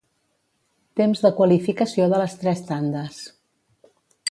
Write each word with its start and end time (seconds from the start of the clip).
Temps 0.99 1.21
de 1.25 1.31
qualificació 1.41 2.09
de 2.15 2.23
les 2.23 2.35
tres 2.45 2.65
tandes. 2.73 3.21